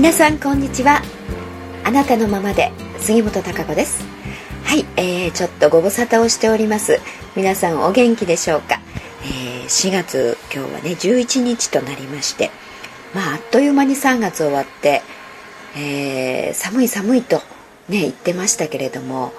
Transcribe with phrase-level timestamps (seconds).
[0.00, 1.02] 皆さんこんにちは。
[1.84, 4.02] あなたのままで杉本孝子です。
[4.64, 7.00] はい、えー、ちょっとご無沙汰をしております。
[7.36, 8.80] 皆さんお元気でしょうか、
[9.24, 12.50] えー、4月今日はね11日となりまして
[13.14, 15.02] まああっという間に3月終わって、
[15.76, 17.36] えー、寒い寒いと
[17.90, 19.34] ね言ってましたけれども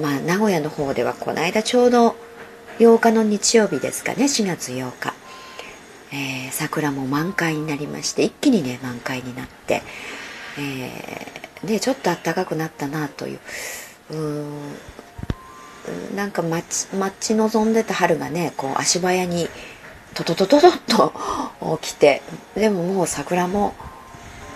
[0.00, 2.16] まあ名古屋の方ではこの間ちょうど
[2.78, 5.11] 8日の日曜日ですかね4月8日、
[6.62, 9.82] 桜も満開になりまして一気にね満開になって、
[10.58, 13.40] えー、でちょっと暖かくなったなという
[14.12, 14.14] う
[16.14, 19.48] なんか待ち待ち望んでた春がねこう足早に
[20.14, 22.22] トトトトトッと起きて
[22.54, 23.74] でももう桜も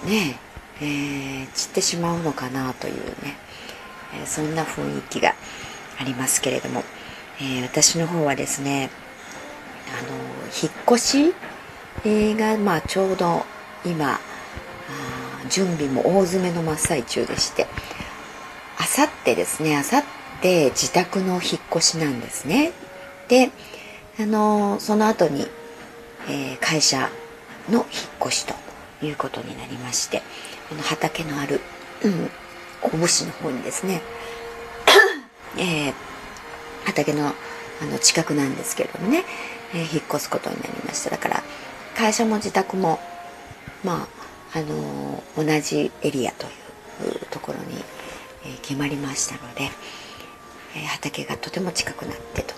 [0.04, 0.38] ね
[0.78, 3.02] えー、散ってしまうのかなというね、
[4.14, 5.34] えー、そんな雰囲気が
[5.98, 6.84] ありますけれども、
[7.40, 8.90] えー、私の方はですね
[9.88, 10.10] あの
[10.48, 11.34] 引っ越し
[12.04, 13.44] が、まあ、ちょうど
[13.84, 14.18] 今
[15.48, 17.66] 準備も大詰めの真っ最中でして
[18.78, 20.04] あさってですねあさっ
[20.40, 21.42] て自宅の引っ
[21.74, 22.72] 越しなんですね。
[23.28, 23.50] で
[24.18, 25.46] あのその後に、
[26.28, 27.10] えー、会社
[27.68, 27.86] の引っ
[28.22, 28.54] 越しと
[29.04, 30.22] いうことになりまして
[30.70, 31.60] あの畑のある、
[32.04, 32.30] うん、
[32.82, 34.00] 大府市の方にですね、
[35.58, 35.94] えー、
[36.84, 37.34] 畑の
[37.82, 39.24] あの近くなんですけれどもね、
[39.74, 41.10] えー、引っ越すことになりました。
[41.10, 41.42] だから
[41.96, 42.98] 会社も自宅も
[43.84, 44.06] ま
[44.52, 46.48] ああの、同じエリアとい
[47.08, 47.76] うところに、
[48.44, 49.70] え、決まりましたので、
[50.74, 52.54] え畑がとても近くなってと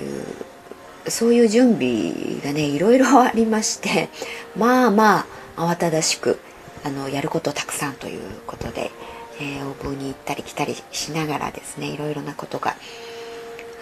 [0.00, 4.08] いうそういう準備がねいろいろありまして
[4.56, 5.26] まあま
[5.56, 6.38] あ慌ただしく
[6.84, 8.92] あのやることたくさんということで、
[9.40, 12.76] えー、オーブンに行ったり来たりしながらですねいろいろなことが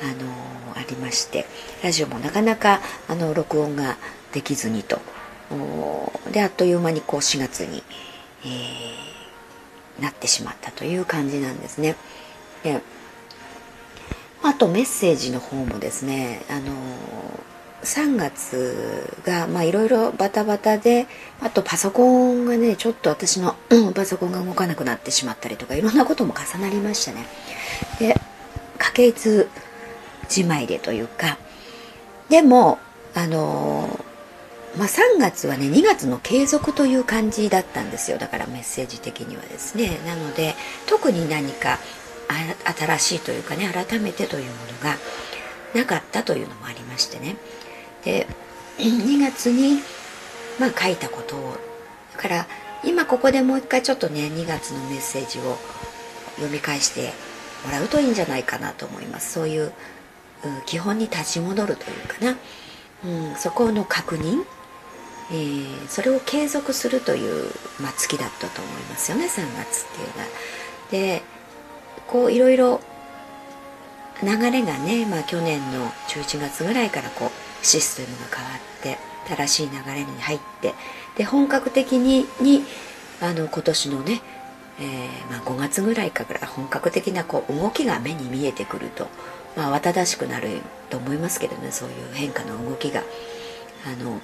[0.03, 0.13] あの
[0.75, 1.47] ありまして
[1.83, 3.99] ラジオもなかなかあの録音が
[4.37, 5.01] できずにと
[6.31, 7.83] であっという間にこう4月に、
[8.45, 11.97] えー、なってしまったという感じなんですね。
[12.63, 12.83] で
[14.43, 16.75] あとメッセージの方もですねあの
[17.83, 21.07] 3月がいろいろバタバタで
[21.41, 23.57] あとパソコンがねちょっと私の
[23.95, 27.27] パソコンが動かなくなってしまったりとかいろんなことも重なりましたね。
[27.99, 28.15] で
[28.79, 29.49] 家系図
[30.29, 31.39] じまいでというか
[32.29, 32.79] でも
[33.15, 33.99] あの
[34.77, 38.19] まあ、3月はね2月の継続という感じだったんですよ。
[38.19, 39.99] だからメッセージ的にはですね。
[40.07, 40.55] なので
[40.87, 41.79] 特に何か
[42.79, 44.97] 新しいというかね改めてというものが
[45.75, 47.37] なかったというのもありましてね。
[48.05, 48.27] で
[48.79, 49.81] 2月に、
[50.61, 51.57] まあ、書いたことを
[52.15, 52.47] だから
[52.85, 55.57] 今ここでもう一回ちょっとね2月のメッセージを
[56.37, 57.13] 読み返して
[57.65, 59.33] もらうといいんじゃないかなと思います。
[59.33, 59.73] そういう
[60.67, 62.37] 基本に立ち戻るというかな、
[63.05, 64.45] うん、そこの確認、
[65.31, 67.51] えー、それを継続するという、
[67.81, 70.29] まあ、月だったと思いますよね3月っていうのは。
[70.91, 71.23] で
[72.07, 72.81] こういろいろ
[74.23, 78.99] 流れがね、まあ、去年の11月ぐらいからこうシステムが変わって
[79.29, 80.75] 正しい流れに入って
[81.17, 82.63] で本格的にに
[83.21, 84.21] あの今年のね、
[84.79, 89.09] えー、まあ、5月ぐらいから本格的なこう動きが目に見えてくると
[89.57, 90.61] まあ、慌ただしくなる
[90.91, 93.03] と思いますけどねそういう変化の動きが
[93.87, 94.21] あの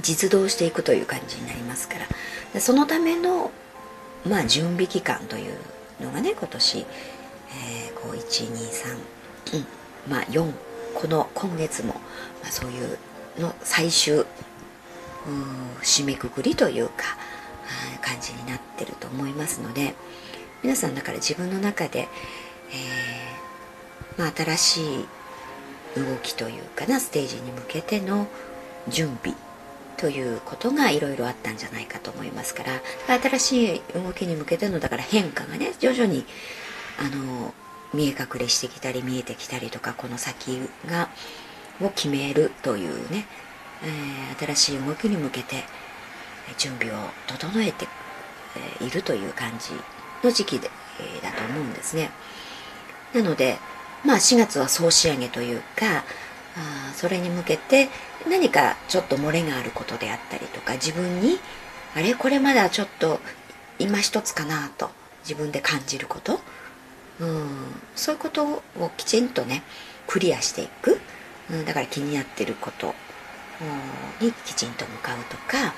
[0.00, 2.60] 実動していくという感じになりますから。
[2.60, 3.50] そのための、
[4.26, 5.54] まあ、準備期間という
[6.00, 8.96] のがね今年、えー、こう123、
[9.56, 9.66] うん
[10.08, 10.52] まあ、4
[10.94, 11.94] この今月も、
[12.42, 12.98] まあ、そういう
[13.38, 14.24] の最終
[15.82, 17.16] 締めくくりというか
[18.02, 19.94] 感じになってると思いますので
[20.62, 22.08] 皆さんだから自分の中で、
[22.70, 25.06] えーまあ、新しい
[25.96, 28.26] 動きというかなステージに向けての
[28.88, 29.36] 準備
[30.02, 36.24] ということがいろいろあったんじゃないかと思いますから新しい動きに向けてのだから変化がね徐々に
[36.98, 37.54] あの
[37.94, 40.58] 見え隠れしてきたり見えてきたりとかこの先
[40.88, 41.08] が
[41.80, 43.26] を決めるというね、
[43.84, 45.62] えー、新しい動きに向けて
[46.58, 47.86] 準備を整えて
[48.84, 49.70] いるという感じ
[50.24, 50.68] の時期で、
[50.98, 52.10] えー、だと思うんですね。
[53.14, 53.56] なので
[54.04, 56.02] まあ4月は総仕上げというか
[56.94, 57.88] それに向けて
[58.28, 61.38] 何かちょっと漏れがあることであったりとか自分に
[61.94, 63.20] あれこれまだちょっと
[63.78, 64.90] 今一つかなと
[65.22, 66.40] 自分で感じること。
[67.20, 67.48] うん
[67.94, 68.62] そういうことを
[68.96, 69.62] きちんとね
[70.06, 70.98] クリアしていく、
[71.50, 72.94] うん、だから気になってること。
[74.20, 75.72] にきちんと向かうとか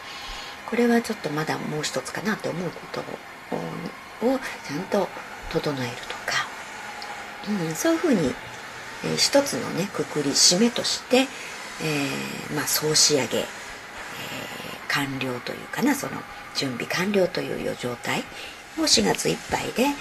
[0.71, 3.01] これはちょっとまだもう一つかなと思うこと
[4.27, 5.07] をちゃんと
[5.51, 6.47] 整えるとか。
[7.49, 8.35] うん、そういうふうに、
[9.05, 13.47] え、一つのねくくり締めとして、えー、まあ総仕上げ、えー、
[14.89, 16.13] 完了というかなその
[16.55, 18.21] 準備完了という状態
[18.79, 19.93] を4月いっぱいであの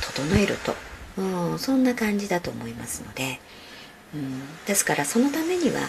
[0.00, 0.74] 整えると、
[1.16, 3.40] うん、そんな感じだと思いますので、
[4.14, 5.80] うん、ですからそのためには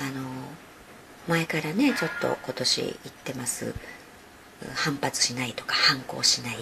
[0.00, 0.24] あの
[1.28, 3.74] 前からねちょっと今年言ってます
[4.74, 6.56] 反発しないとか反抗しない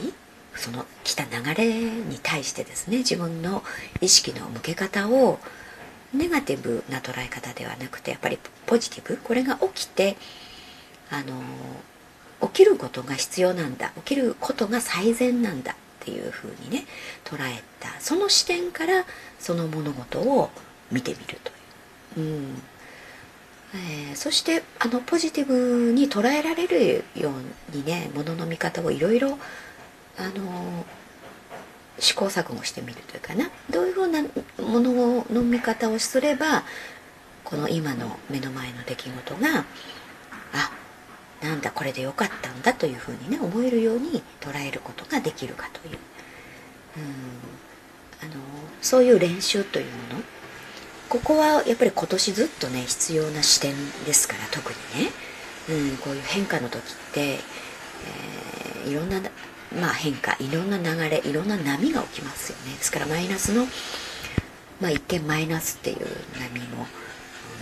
[0.56, 3.62] その来た流れに対してですね自分の
[4.00, 5.38] 意識の向け方を
[6.14, 10.16] ネガティブな捉え方ではなくてやっぱりポジティブこれが起きて
[11.10, 16.84] あの起きることが必要なんだ起きることが最善なんだっていうふうにね
[17.25, 19.05] 捉えたその視点から
[19.38, 20.50] その物事を
[20.90, 21.38] 見てみる
[22.14, 22.26] という。
[22.26, 22.62] うん
[23.75, 27.31] えー、そしてあのポジティブに捉えられるよ
[27.72, 29.38] うにねものの見方をいろいろ
[30.18, 30.84] あの
[31.98, 33.50] 試行錯誤してみるというかな。
[33.70, 36.64] どういうふうなものの見方をすれば
[37.44, 39.64] この今の目の前の出来事が
[40.52, 40.70] あ
[41.42, 45.98] なんだこれでよかったんだというふうにね思えるように捉えることができるかという。
[46.96, 47.52] うん。
[48.22, 48.40] あの
[48.80, 50.22] そういう練習というもの。
[51.08, 53.74] ここはやっぱり今年ずっとね必要な視点
[54.06, 55.10] ですから特にね、
[55.90, 56.82] うん、こういう変化の時っ
[57.12, 59.20] て、えー、いろんな
[59.80, 62.74] まあ、変化いろんな流れいろんな波が起きますよね。
[62.76, 63.66] ですからマイナスの、
[64.80, 66.06] まあ、一見マイナスっていう
[66.38, 66.86] 波も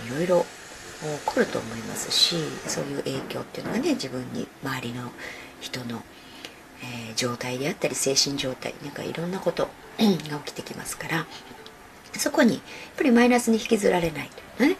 [0.07, 0.45] いろいろ
[1.01, 2.35] 起こると思いますし
[2.67, 5.11] そういう影響っていうのがね自分に周りの
[5.59, 6.03] 人の、
[6.83, 11.25] えー、状態であったり精神状態なんかいろんなこと が起きてきますから
[12.17, 12.61] そこにやっ
[12.97, 14.77] ぱりマイナスに引きずられないというね、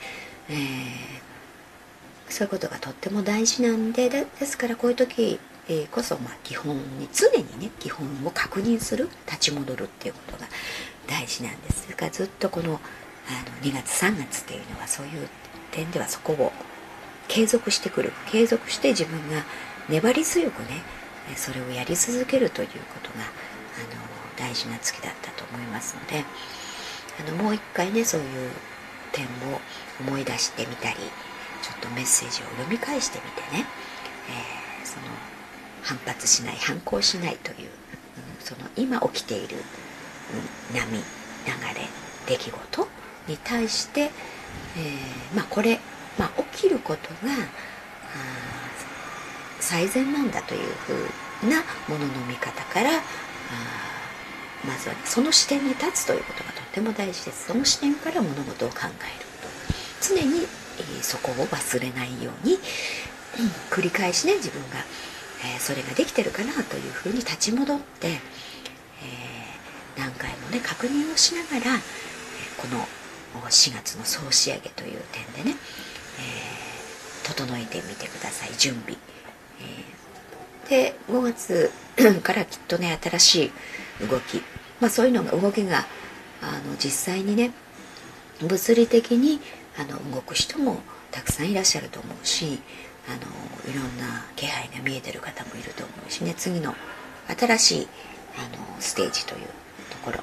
[0.50, 5.40] えー、そういうことがとっても大事なんでですからこういう時
[5.70, 10.48] えこそ、ま、基本に常にね基本を確認する立ち戻るっていうことが
[11.08, 12.80] 大事なんですだからずっとこの
[13.28, 15.30] あの2月3月っていうのはそういう
[15.72, 16.52] 点ではそこを
[17.28, 19.44] 継続してくる継続して自分が
[19.88, 20.84] 粘り強くね
[21.36, 26.26] それをやり続けるということがあの大事な月だったと思いますので
[27.20, 28.52] あのもう一回ねそういう
[29.12, 29.62] 点を
[30.00, 30.96] 思い出してみたり
[31.62, 33.66] ちょっとメッセージを読み返してみてね、
[34.30, 35.06] えー、その
[35.82, 37.70] 反発しない反抗しないという、うん、
[38.40, 39.58] その今起きている、
[40.72, 41.02] うん、波流
[41.76, 41.88] れ
[42.28, 42.88] 出来事
[43.28, 45.80] に対して、えー、まあ、これ、
[46.18, 47.32] まあ、起きることが
[49.60, 50.94] 最善なんだというふ
[51.46, 51.58] うな
[51.88, 52.92] ものの見方から
[54.68, 57.48] まずは、ね、その視点に立つということがとても大事です。
[57.48, 60.16] その視点から物事を考えると。
[60.16, 62.60] 常に、えー、そこを忘れないように、うん、
[63.70, 64.84] 繰り返しね自分が
[65.44, 71.80] えー、それができてるかなというふうに立ち戻って、えー、何回もね確認をしながら、え
[72.58, 72.86] この
[73.50, 75.56] 4月の総仕上げという点でね、
[76.20, 78.50] え整えてみてください。
[78.58, 78.98] 準備、
[79.62, 80.02] え
[80.70, 81.72] で5月
[82.24, 83.52] からきっとね新し
[84.04, 84.42] い動き、
[84.80, 85.86] まあ、そういうのが動きが
[86.42, 87.52] あの実際にね
[88.42, 89.40] 物理的に
[89.78, 92.60] あの動く人もたくさんいらっしゃると思うし
[93.08, 96.34] あのいろんな気配が見えてる方もいると思うしね。
[96.36, 96.76] 次の
[97.28, 97.88] 新しい
[98.38, 99.42] あのステージという
[99.90, 100.20] ところ。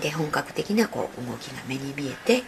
[0.00, 2.42] で本格的なこう動きが目に見えて、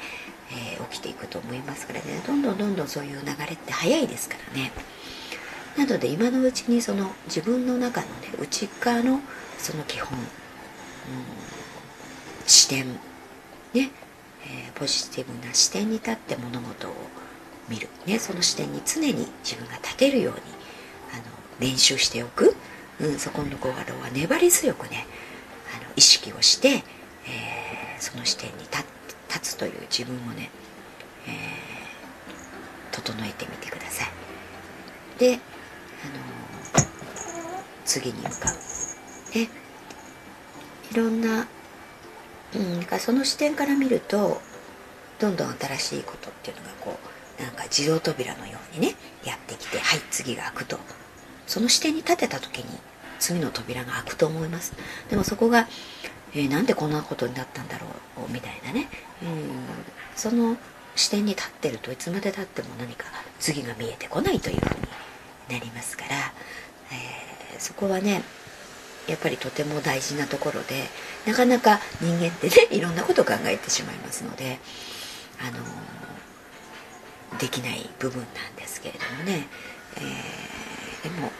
[0.50, 2.22] えー、起きていくと思いますからね。
[2.26, 4.72] どんどんどんどんそういう流れって早いですからね。
[5.76, 9.20] なので今のうちにその自分の中のね内側の
[9.56, 10.24] その基本、うん、
[12.46, 12.86] 視点
[13.72, 13.90] ね、
[14.44, 16.94] えー、ポジティブな視点に立って物事を
[17.70, 20.40] 見る、ね、その視点に常に自分が立てるように
[21.14, 21.22] あの
[21.60, 22.54] 練習しておく、
[23.00, 25.06] うん、そこのところは粘り強くね
[25.74, 26.82] あの意識をして、えー、
[28.00, 28.84] その視点に立
[29.28, 30.50] 立つという自分をね、
[31.28, 34.08] えー、整えてみてください。
[35.20, 35.40] で、あの
[37.84, 39.38] 次に向かう。
[39.38, 39.48] ね
[40.90, 41.46] いろんな、
[42.56, 44.40] うん、その視点から見ると
[45.20, 48.94] どんどん新しいことっていうのがこうなんか自動扉のようにね
[49.24, 50.78] やってきてはい次が開くと。
[51.46, 52.78] その視点に立てた時に
[53.18, 54.72] 次の扉が開くと思います。
[55.08, 55.66] でもそこが、
[56.32, 57.88] えー、なんでこんなことになったんだろ
[58.28, 58.88] うみたいなね。
[59.22, 59.50] うん。
[60.14, 60.56] その
[60.94, 63.06] 視点に立ってるといつまでたっても何か
[63.38, 66.16] 次が見えてこないというふうになりますから、
[66.92, 68.22] えー、そこはね
[69.08, 70.84] やっぱりとても大事なところで
[71.26, 74.58] なかなか人間ってねいろんなことを考えてしまいますので
[75.40, 75.58] あの
[77.38, 79.46] できない部分なんですけれどもね、
[79.96, 81.30] えー、でもやっ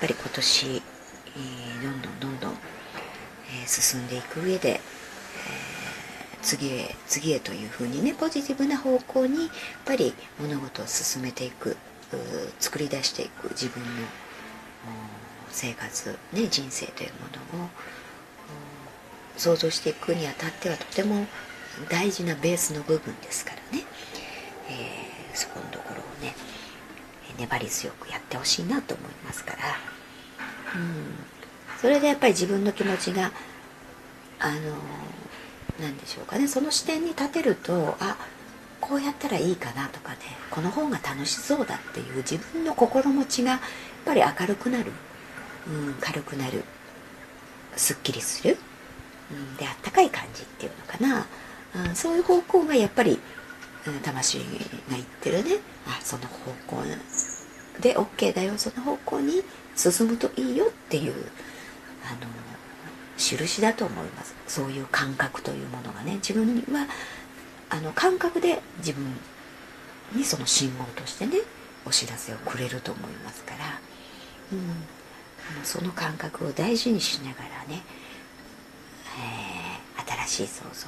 [0.00, 4.80] ぱり今年、えー、どんどんどんどん、えー、進んでいく上で、え
[6.42, 9.50] 次へ次へというふうにねポジティブな方向にやっ
[9.86, 11.76] ぱり物事を進めていく
[12.60, 13.88] 作り出していく自分の
[15.50, 17.68] 生活、ね、人生というものを
[19.36, 21.26] 想像していくにあたってはとても
[21.88, 23.84] 大事なベースの部分ですからね、
[24.68, 26.34] えー、そこのところをね
[27.38, 29.58] 粘り強くやってほしいなと思いますから、
[30.74, 31.14] うん、
[31.80, 33.32] それでやっぱり自分の気持ちが
[34.38, 34.56] あの
[35.80, 36.46] 何でしょうかね。
[36.46, 38.16] その視点に立てるとあ
[38.80, 40.18] こうやったらいいかなとかね。
[40.50, 43.60] この方が楽しそうだっていう自分の心持ちがやっ
[44.04, 44.92] ぱり明るくなる、
[45.66, 46.62] うん、軽くなる。
[47.76, 48.56] すっきりする、
[49.30, 51.26] うん、であったかい感じっていうのかな、
[51.88, 53.18] うん、そういう方向がやっぱり、
[54.02, 54.44] 魂が
[54.90, 55.56] 言ってるね。
[55.86, 56.82] あその方向
[57.80, 58.54] で OK だよ。
[58.56, 59.42] その方向に
[59.76, 61.12] 進むといいよっていう
[62.04, 62.30] あの
[63.16, 64.34] 印だと思います。
[64.46, 66.14] そういう感覚というものがね。
[66.14, 66.86] 自分には
[67.70, 69.04] あの感覚で自分
[70.14, 71.38] にその信号としてね
[71.84, 73.80] お知らせをくれると思いますから、
[74.52, 74.74] うん、
[75.64, 77.82] その感覚を大事にしながらね、
[79.98, 80.86] えー、新しい想像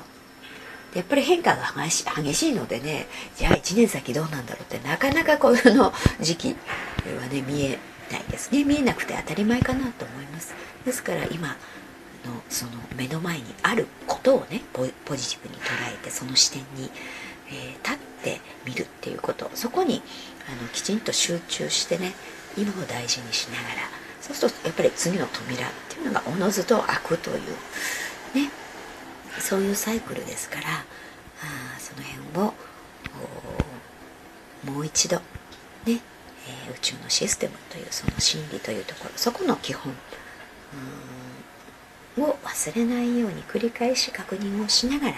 [0.97, 1.62] やっぱり変化が
[2.17, 6.57] 激しいのでねじゃあ1年先どうなんだろうってなかなかこの時期
[7.21, 7.79] はね見え
[8.11, 8.65] ないですね。
[8.65, 10.55] 見えなくて当たり前かなと思います。
[10.85, 11.55] ですから今の
[12.49, 16.91] その目の前にあることをねポジティブに捉えてその視点に、
[17.49, 19.50] えー、立ってみるっていうこと。
[19.55, 20.03] そこに
[20.49, 22.15] あのきちんと集中してね
[22.57, 24.07] 今を大事にしながら。
[24.23, 27.38] そうするとやっぱり次の扉っていうのがおのずと開くという
[28.35, 28.50] ね
[29.40, 32.55] そういうサイクルですからあその辺を
[34.73, 35.16] もう一度
[35.85, 36.00] ね
[36.49, 39.93] えー、宇宙のシステムというその真理というところそこの基本
[42.19, 45.16] を忘れないように繰り返し確認をしながら、え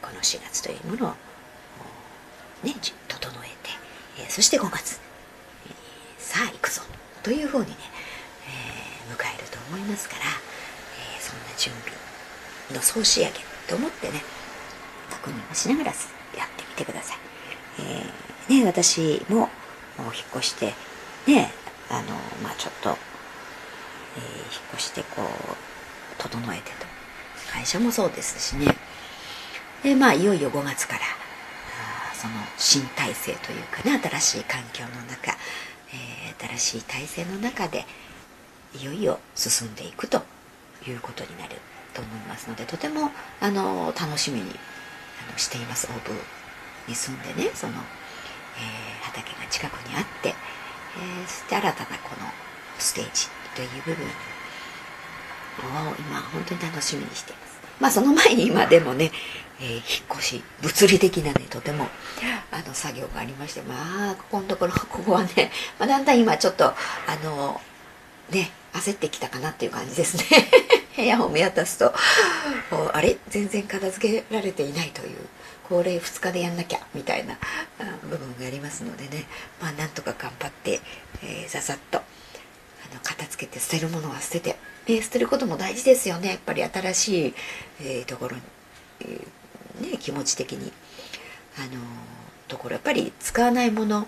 [0.00, 1.10] ー、この4月というものを、
[2.64, 2.74] ね、
[3.08, 3.70] 整えて、
[4.18, 5.00] えー、そして5月、
[5.66, 5.72] えー、
[6.18, 6.82] さあ行くぞ
[7.22, 7.76] というふうにね、
[9.08, 12.01] え迎えると思いますから、えそんな準備
[12.72, 13.32] の総仕上げ
[13.68, 14.22] と思ってね
[15.10, 15.94] 確認をしながらやっ
[16.56, 17.18] てみてください。
[18.48, 19.48] えね、私も
[19.98, 20.74] 引っ越して
[21.26, 21.52] ね
[21.90, 22.08] あの
[22.42, 22.98] まあちょっと、えー、引っ
[24.74, 25.26] 越してこう
[26.18, 26.92] 整えてと。
[27.52, 28.74] 会社もそうですしね。
[29.82, 31.00] でまあいよいよ5月から
[32.14, 35.32] その新体制というかね新しい環境の中、
[35.92, 37.84] えー、新しい体制の中で
[38.80, 40.22] いよいよ進んでいくと
[40.86, 41.56] いうことになる。
[41.94, 44.50] と思いますのでとてもあの楽しみに
[45.28, 45.88] あのしています。
[45.90, 46.12] オーブ
[46.88, 47.74] に住んでねその
[48.56, 52.26] えー、畑が近くにあって、えー、そして新たなこの
[52.78, 54.06] ステージという部分
[55.90, 57.52] を今本当に楽しみにしています。
[57.80, 59.10] まあその前に今でもね、
[59.60, 59.82] えー、引っ
[60.12, 61.88] 越し物理的なねとても
[62.50, 66.74] あの作業がありましてまあここのところ ここはね、まあ、だんだん今ちょっとあ
[67.24, 67.60] の
[68.30, 70.24] ね焦ってきたかなっていう感じですね。
[70.96, 71.92] 部屋を見渡すと
[72.92, 73.16] あれ？
[73.28, 75.16] 全然片付けられていないという
[75.64, 77.38] 法令2日でやんなきゃみたいな
[78.02, 79.24] 部分がありますのでね。
[79.60, 80.80] まあなんとか頑張って、
[81.22, 82.02] えー、ざざっとあ
[82.94, 84.56] の片付けて捨てるものは捨てて、
[84.86, 86.28] えー、捨てることも大事ですよね。
[86.28, 87.34] やっぱり新しい、
[87.80, 88.42] えー、ところに、
[89.00, 90.72] えー、ね、気持ち的に。
[91.58, 91.80] あの
[92.48, 94.06] ところやっぱり使わないもの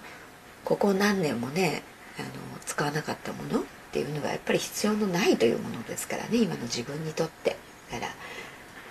[0.64, 1.82] ここ何年もね
[2.18, 2.28] あの
[2.64, 3.64] 使わなかったもの
[3.94, 7.56] っていうのがやっぱり必要のないというものですからね今の自分にとって。
[7.92, 8.12] だから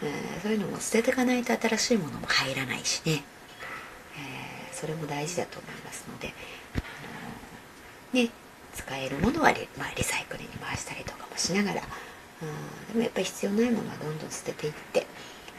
[0.03, 3.23] えー、そういうのも捨てていかないと新しいものも入らないしね、
[4.17, 6.33] えー、それも大事だと思いますので、
[6.75, 8.31] あのー、ね
[8.73, 11.81] 使えるものはリ,、まあ、リサイクルに回したりとかもしながら、
[12.41, 12.45] う
[12.91, 15.07] ん、でもやっぱり必要ないものはどんどん捨てていって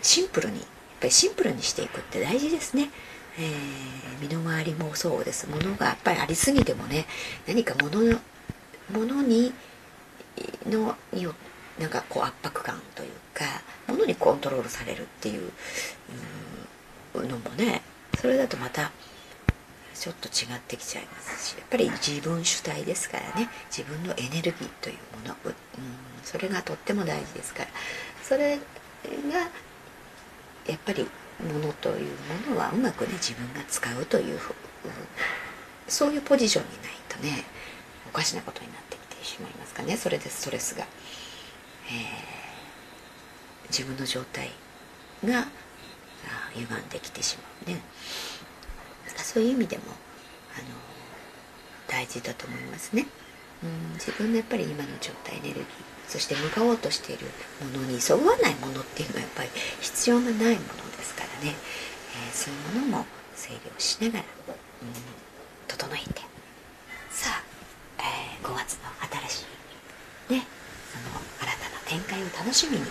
[0.02, 0.66] シンプルにやっ
[1.00, 2.90] ぱりシンプルにしていくって大事ですね。
[3.36, 5.48] えー、身の回りもそうです。
[5.48, 7.06] ものがやっぱりありすぎてもね
[7.48, 8.18] 何かもの
[8.92, 9.52] ものに
[10.66, 11.34] のよ
[11.78, 13.44] なんかこう圧迫感というか
[13.88, 15.50] ものにコントロールされるっていう
[17.14, 17.82] のもね
[18.18, 18.92] それだとまた
[19.94, 25.54] ちょっと違ってきちゃいますしやっぱり自分主体ですからね自分のエネルギーというもの、うん、
[26.22, 27.68] それがとっても大事ですから
[28.22, 28.62] それが
[30.66, 31.06] やっぱり
[31.40, 32.10] ものという
[32.48, 34.38] ものはうまくね自分が使うという、
[35.88, 37.44] そういうポジションにないとね
[38.14, 39.98] おかしなことになってきてしまいますかね。
[39.98, 40.86] それでストレスが。
[41.88, 42.44] えー
[43.70, 44.50] 自分の状態
[45.24, 45.46] が
[46.54, 47.80] 歪んできてしまうね。
[49.16, 49.82] そういう意味でも
[50.56, 50.68] あの
[51.88, 53.06] 大事だと思いますね、
[53.62, 55.64] うん、自分のやっぱり今の状態エネルギー
[56.06, 57.26] そして向かおうとしている
[57.60, 59.48] ものにそぐわないものっていうのはやっぱり
[59.80, 60.56] 必要がないもので
[61.02, 61.54] すからね、
[62.14, 64.26] えー、そういうものも整理をしながら、うん、
[65.66, 66.22] 整えて
[68.44, 68.92] 5月の
[69.24, 69.46] 新し
[70.28, 70.44] い、ね、
[70.92, 72.86] その新たな展開を楽しみに、え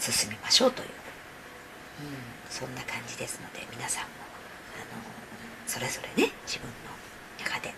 [0.00, 0.90] ー、進みましょうという、うん、
[2.50, 4.10] そんな感じですので皆さんも
[4.74, 5.00] あの
[5.68, 6.90] それぞれね自分の
[7.38, 7.72] 中で、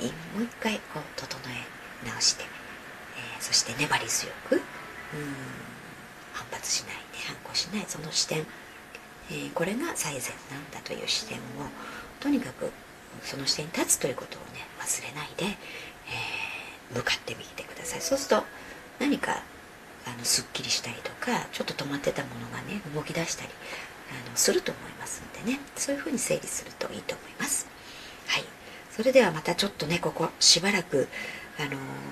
[0.00, 2.44] えー、もう一回こう整え直して、
[3.20, 4.62] えー、そして粘り強く、うん、
[6.32, 8.46] 反発しない、ね、反抗しないその視点、
[9.30, 11.40] えー、これが最善なんだという視点を
[12.18, 12.72] とにかく
[13.22, 15.56] その視点に立つということをね忘れないで、え
[16.94, 18.00] 向かってみてください。
[18.00, 18.46] そうすると
[18.98, 19.42] 何か
[20.06, 23.50] あのすっきりしたりとかちょっと止まってたものがね動き出したり
[24.10, 25.60] あのすると思いますんでね。
[25.76, 27.66] そういうふうに整理するといいと思います。
[28.26, 28.44] はい。
[28.98, 31.06] それではまたちょっとねここしばらく
[31.56, 31.70] あの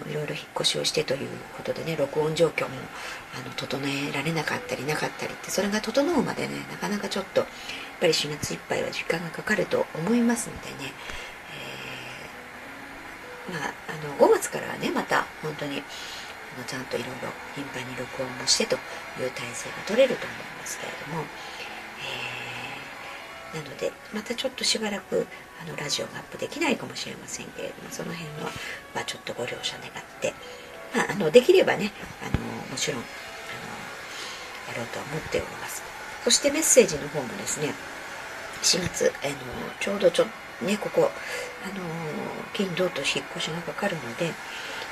[0.09, 2.77] いろいろ引っ越しをしてということでね録音状況も
[3.35, 7.49] あの整えられなかったりなかったりってそれが整うまでねなかなかちょっとやっ
[8.01, 10.93] ぱり4月いっぱいは時間がかかると思いますのでね、
[13.51, 15.83] えー、まあ、あの5月からはねまた本当にの
[16.67, 18.77] ちゃんといろいろ頻繁に録音もしてと
[19.21, 21.25] いう体制が取れると思いますけれども、
[22.01, 22.36] えー、
[23.57, 25.27] なのでまたちょっとしばらく
[25.63, 28.51] あのラジオがアップできないかもしれませんけれどもその辺は、
[28.95, 30.35] まあ、ちょっとご了承願って、
[30.95, 31.91] まあ、あのできればね
[32.23, 32.37] あの
[32.71, 35.83] もちろんあのやろうとは思っております。
[36.25, 37.73] そしてメッセージの方もですね
[38.63, 39.35] 4月あの
[39.79, 40.27] ちょうどちょ
[40.61, 41.09] ねここ
[41.65, 41.75] あの
[42.53, 44.33] 金土と引っ越しがかかるので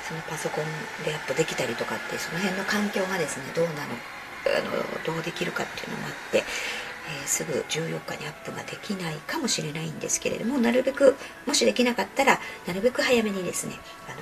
[0.07, 0.65] そのパソコン
[1.03, 3.99] でアップできたりとかってその辺の環境がですねどうなの
[4.45, 4.71] あの
[5.03, 6.43] どうできるかっていうのもあって、
[7.07, 13.75] えー、すぐ14日にアップができないかもしれないんですけれどもなるべくもしできなかったらなるべく早めにですね
[14.07, 14.17] あの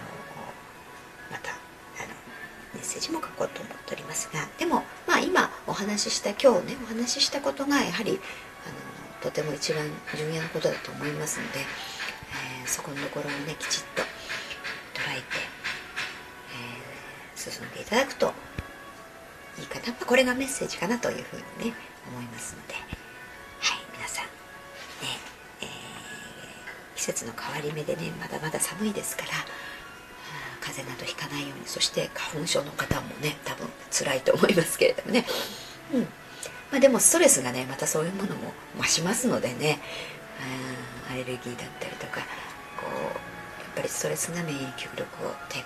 [1.31, 1.53] またあ
[2.03, 2.13] の
[2.73, 8.19] メッセージも書こうと思っておりますがでもまあ今お話しした今日ねお話ししたことがやはり
[8.65, 15.53] あのとても一番重要なことだと思いますので、えー、そこのところをねきちっと捉えて
[17.35, 18.33] 進んでいただくと
[19.59, 21.75] いいかな、まあ、これがメッセージかなというふうにね
[22.07, 22.73] 思いますので。
[22.73, 24.25] はい皆さん。
[24.25, 24.31] ね、
[25.61, 25.67] えー、
[26.95, 29.31] 季節の変わり目でねまだまだ寒いですから
[30.61, 35.25] 風邪などひかないようにそして花粉症の方もね多分辛いと思いますけれどもね。
[35.93, 36.07] うん。
[36.71, 39.79] まあ、でもストレスがねまたそういうものも増しますのでね
[41.11, 42.21] アレルギーだったりとか
[42.81, 45.62] こうやっぱりストレスが免疫力を低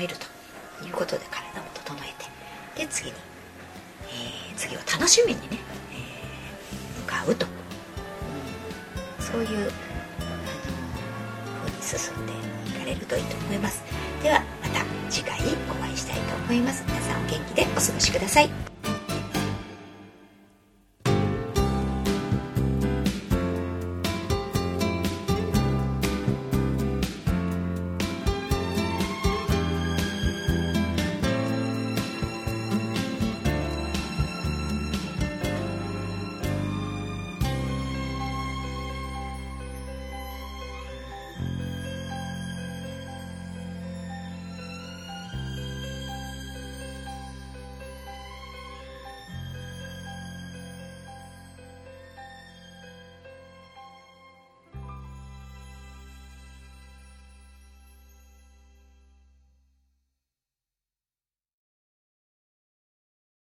[0.00, 0.26] 整えると
[0.86, 2.08] いうことで体も整え
[2.76, 3.16] てで次に、
[4.08, 5.48] えー、次を楽しみにね、
[5.92, 9.68] えー、向かうと、うん、そういうあの
[11.66, 12.32] 風に進んで
[12.70, 13.82] いかれるといいと思います。
[14.22, 15.38] ではまた次回
[15.70, 16.84] お会いしたいと思います。
[16.86, 18.59] 皆さんお元気でお過ごしください。